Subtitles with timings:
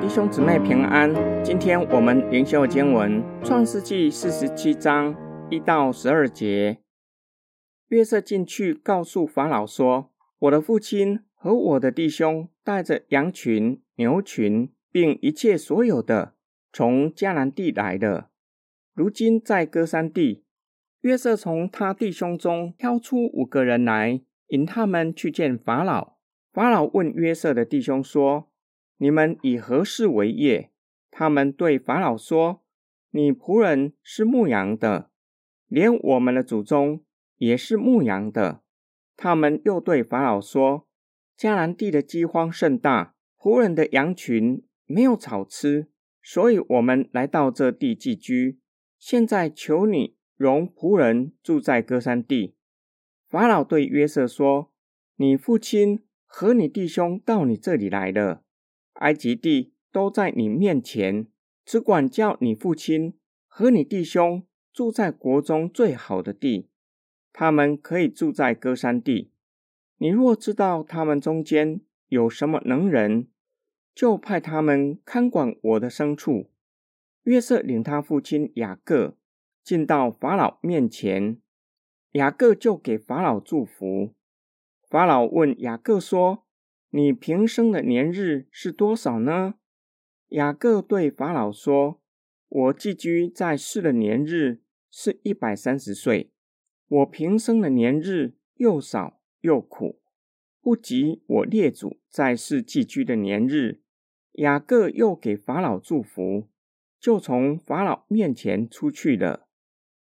[0.00, 5.16] 弟兄姊妹平安，今天我们灵修经文《创世记》四十七章
[5.50, 6.78] 一到十二节。
[7.88, 16.34] 约瑟进去告诉法老说：“我的父亲和我的弟兄带着羊群、牛群，并一切所有的，
[16.72, 18.30] 从迦南地来的。
[18.94, 20.43] 如今在歌珊地。”
[21.04, 26.16] 约瑟从他弟兄中挑出五个人来，引他们去见法老。
[26.50, 28.50] 法老问约瑟的弟兄说：
[28.96, 30.70] 你们以何事为业？
[31.10, 32.62] 他们对法老说
[33.12, 35.10] ：“你仆人是牧羊的，
[35.68, 37.04] 连我们的祖宗
[37.36, 38.62] 也是牧羊的。”
[39.14, 40.88] 他们又对法老说
[41.38, 45.88] ：“迦南地的饥荒甚大，仆人的羊群没有草吃，
[46.22, 48.58] 所以我们来到这地寄居。
[48.98, 52.54] 现在求你容仆人住在歌珊地。”
[53.28, 54.70] 法老对约瑟说
[55.16, 58.42] ：“你父亲和你弟兄到你这里来了。”
[58.94, 61.26] 埃及地都在你面前，
[61.64, 63.14] 只管叫你父亲
[63.46, 66.68] 和你弟兄住在国中最好的地，
[67.32, 69.32] 他们可以住在歌珊地。
[69.98, 73.28] 你若知道他们中间有什么能人，
[73.94, 76.50] 就派他们看管我的牲畜。
[77.22, 79.16] 约瑟领他父亲雅各
[79.64, 81.40] 进到法老面前，
[82.12, 84.14] 雅各就给法老祝福。
[84.88, 86.44] 法老问雅各说。
[86.96, 89.54] 你平生的年日是多少呢？
[90.28, 92.00] 雅各对法老说
[92.48, 94.60] ：“我寄居在世的年日
[94.92, 96.30] 是一百三十岁。
[96.86, 100.00] 我平生的年日又少又苦，
[100.60, 103.80] 不及我列祖在世寄居的年日。”
[104.34, 106.46] 雅各又给法老祝福，
[107.00, 109.43] 就从法老面前出去了。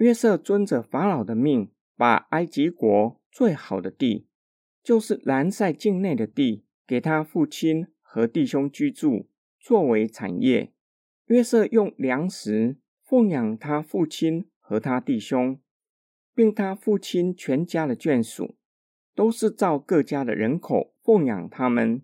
[0.00, 4.26] 约瑟遵着法老的命，把埃及国最好的地，
[4.82, 6.64] 就是兰塞境内的地。
[6.86, 9.28] 给他父亲和弟兄居住，
[9.60, 10.72] 作为产业。
[11.26, 15.60] 约瑟用粮食奉养他父亲和他弟兄，
[16.34, 18.56] 并他父亲全家的眷属，
[19.14, 22.02] 都是照各家的人口奉养他们。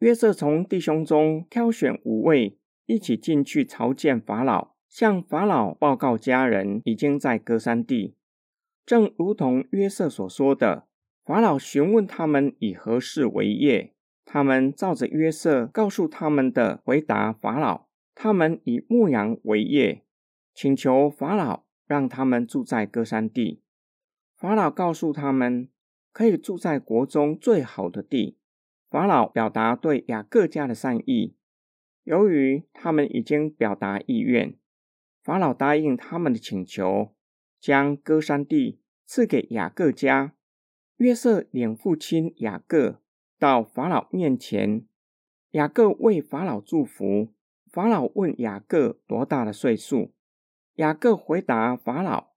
[0.00, 8.14] 约瑟从弟兄中挑选五位，一起进去朝见法老，向法老报告家人已经在歌珊地，
[8.84, 10.86] 正如同约瑟所说的。
[11.24, 13.92] 法老询问他们以何事为业，
[14.24, 20.04] 他们照着约瑟告诉他们的回答法老，他们以牧羊为业，
[20.54, 23.60] 请求法老让他们住在歌珊地。
[24.36, 25.68] 法老告诉他们
[26.12, 28.38] 可以住在国中最好的地。
[28.88, 31.34] 法老表达对雅各家的善意，
[32.04, 34.54] 由于他们已经表达意愿，
[35.26, 37.12] 法老答应他们的请求，
[37.58, 40.36] 将歌珊地赐给雅各家。
[40.98, 43.02] 约瑟领父亲雅各
[43.36, 44.86] 到法老面前，
[45.50, 47.34] 雅各为法老祝福。
[47.72, 50.14] 法老问雅各多大的岁数，
[50.74, 52.28] 雅各回答法老：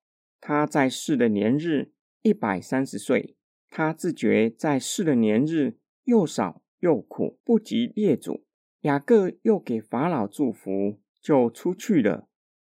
[0.41, 1.91] 他在世的年日
[2.23, 3.37] 一百三十岁。
[3.69, 8.47] 他自觉在世的年日又少又苦，不及列祖。
[8.81, 12.27] 雅各又给法老祝福，就出去了。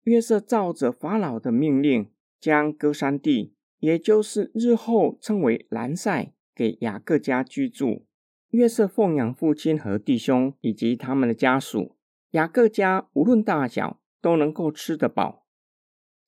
[0.04, 3.54] 约瑟照着法老的命令，将歌珊地。
[3.78, 8.06] 也就是日后称为兰塞，给雅各家居住。
[8.50, 11.96] 约瑟奉养父亲和弟兄以及他们的家属。
[12.30, 15.46] 雅各家无论大小都能够吃得饱。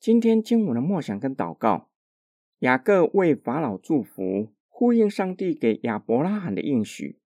[0.00, 1.90] 今天经文的默想跟祷告，
[2.58, 7.20] 雅各为法老祝福，呼应上帝给亚伯拉罕的应许，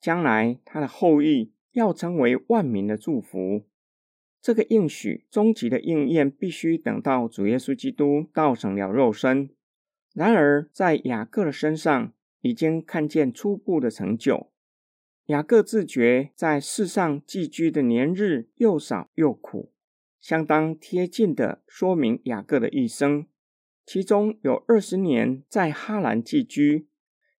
[0.00, 3.62] 将来他的后裔要成为万民的祝福。
[4.42, 9.50] 这个应许终极的应验，必须等到主耶稣基督道成了肉身。
[10.14, 14.50] 然而，在雅各的身上已经看见初步的成就。
[15.26, 19.72] 雅各自觉在世上寄居的年日又少又苦，
[20.20, 23.26] 相当贴近的说明雅各的一生。
[23.86, 26.88] 其中有二十年在哈兰寄居，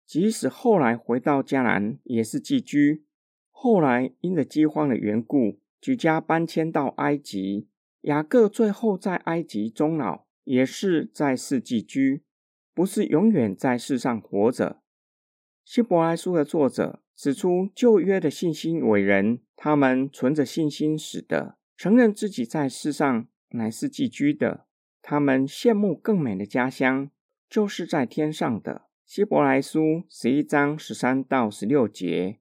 [0.06, 3.04] 即使后来回到迦南也是寄居。
[3.50, 7.68] 后来因着饥荒的缘故，举家搬迁到埃及。
[8.02, 12.24] 雅各最后在埃及终老，也是在世寄居。
[12.74, 14.82] 不是永远在世上活着。
[15.66, 24.66] 希伯来书的作者指出，旧约的信心伟人，他们存着信心死的，承认自己在世上乃是寄居的。
[25.02, 27.12] 他们羡慕更美的家乡，
[27.50, 28.84] 就是在天上的。
[29.06, 32.40] 希伯来书十一章十三到十六节，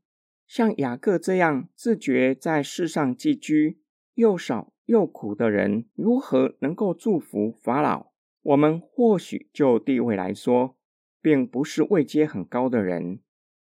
[0.50, 3.78] 像雅各这样自觉在世上寄居，
[4.14, 8.08] 又少又苦的人，如何能够祝福法老？
[8.42, 10.76] 我们或许就地位来说，
[11.22, 13.20] 并不是位阶很高的人。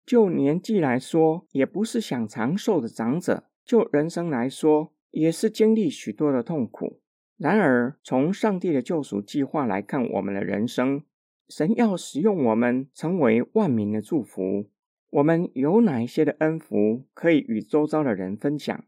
[0.06, 7.00] 就年纪来说，也不是享长寿的长者；就人生来说，也是经历许多的痛苦。
[7.38, 11.01] 然而，从上帝的救赎计划来看，我们的人生，
[11.48, 14.69] 神要使用我们，成为万民的祝福。
[15.16, 18.84] 我们有哪一些的恩福可以与周遭的人分享？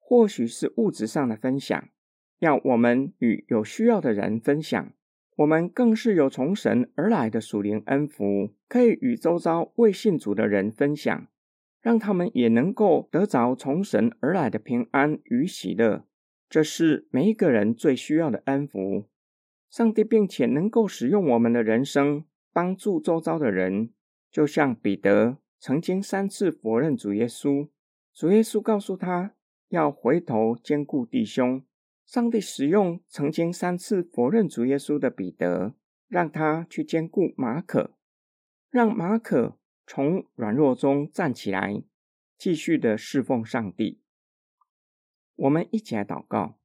[0.00, 1.88] 或许是物质上的分享，
[2.40, 4.92] 要我们与有需要的人分享。
[5.36, 11.28] 我们更是有从神而来的属灵恩福，可以与周遭未信主的人分享，
[11.80, 16.04] 让他们也能够得着从神而来的平安与喜乐。
[16.50, 19.04] 这是每一个人最需要的恩福。
[19.70, 23.90] 上帝并且能够使用我们的人生，帮助周遭的人，
[24.32, 27.68] 就像彼得曾经三次否认主耶稣，
[28.14, 29.34] 主耶稣告诉他
[29.68, 31.64] 要回头兼顾弟兄。
[32.06, 35.74] 上帝使用曾经三次否认主耶稣的彼得，
[36.08, 37.92] 让他去兼顾马可，
[38.70, 41.82] 让马可从软弱中站起来，
[42.38, 44.00] 继续的侍奉上帝。
[45.36, 46.58] 我们一起来祷告，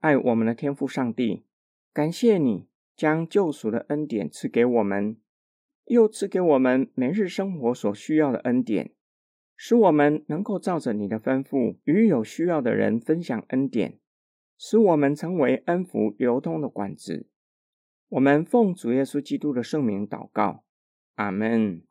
[0.00, 1.44] 爱我们的天父上帝，
[1.92, 5.16] 感谢你将救赎的恩典赐给我们，
[5.86, 8.92] 又赐给我们每日生活所需要的恩典，
[9.56, 13.98] 使我们能够照着你的吩咐，与有需要的人分享恩典。
[14.64, 17.26] 使我们成为恩福流通的管子。
[18.10, 20.62] 我们奉主耶稣基督的圣名祷告，
[21.16, 21.82] 阿门。